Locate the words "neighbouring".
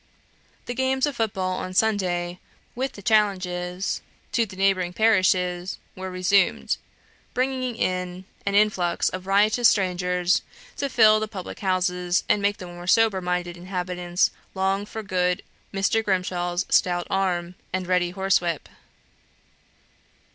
4.55-4.93